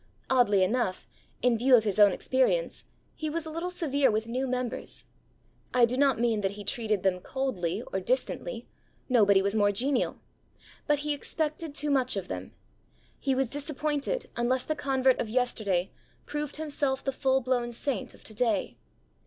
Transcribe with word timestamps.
Oddly 0.31 0.63
enough, 0.63 1.07
in 1.43 1.59
view 1.59 1.75
of 1.75 1.83
his 1.83 1.99
own 1.99 2.11
experience, 2.11 2.85
he 3.13 3.29
was 3.29 3.45
a 3.45 3.51
little 3.51 3.69
severe 3.69 4.09
with 4.09 4.25
new 4.25 4.47
members. 4.47 5.05
I 5.75 5.85
do 5.85 5.95
not 5.95 6.19
mean 6.19 6.41
that 6.41 6.53
he 6.57 6.63
treated 6.63 7.03
them 7.03 7.19
coldly 7.19 7.83
or 7.93 7.99
distantly; 7.99 8.67
nobody 9.09 9.43
was 9.43 9.53
more 9.53 9.71
genial. 9.71 10.19
But 10.87 10.97
he 11.05 11.13
expected 11.13 11.75
too 11.75 11.91
much 11.91 12.15
of 12.15 12.29
them. 12.29 12.53
He 13.19 13.35
was 13.35 13.47
disappointed 13.51 14.27
unless 14.35 14.63
the 14.63 14.73
convert 14.75 15.19
of 15.21 15.29
yesterday 15.29 15.91
proved 16.25 16.55
himself 16.55 17.03
the 17.03 17.11
full 17.11 17.39
blown 17.39 17.71
saint 17.71 18.15
of 18.15 18.23
to 18.23 18.33
day. 18.33 18.77